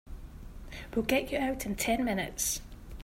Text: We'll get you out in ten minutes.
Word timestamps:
We'll 0.95 1.05
get 1.05 1.31
you 1.31 1.37
out 1.37 1.67
in 1.67 1.75
ten 1.75 2.03
minutes. 2.03 2.59